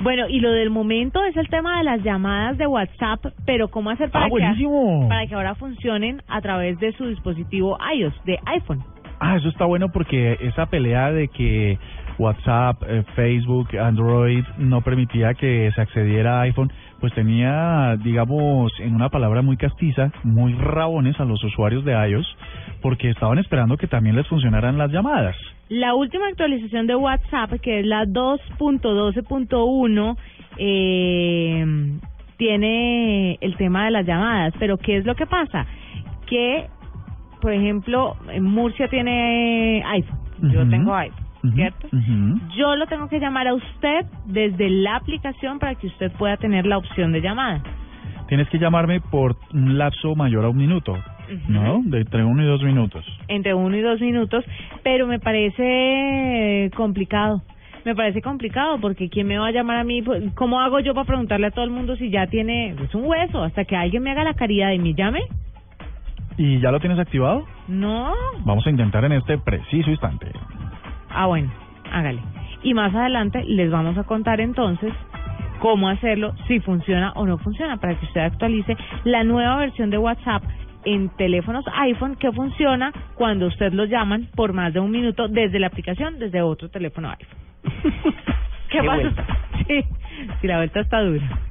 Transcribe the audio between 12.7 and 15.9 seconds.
eh, Facebook, Android no permitía que se